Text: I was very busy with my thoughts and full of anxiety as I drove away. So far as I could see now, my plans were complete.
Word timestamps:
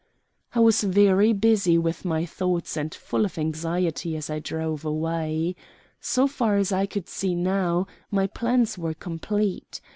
I 0.55 0.59
was 0.61 0.81
very 0.81 1.31
busy 1.31 1.77
with 1.77 2.05
my 2.05 2.25
thoughts 2.25 2.75
and 2.75 2.91
full 2.91 3.23
of 3.23 3.37
anxiety 3.37 4.17
as 4.17 4.31
I 4.31 4.39
drove 4.39 4.83
away. 4.83 5.55
So 5.99 6.25
far 6.25 6.57
as 6.57 6.71
I 6.71 6.87
could 6.87 7.07
see 7.07 7.35
now, 7.35 7.85
my 8.09 8.25
plans 8.25 8.79
were 8.79 8.95
complete. 8.95 9.79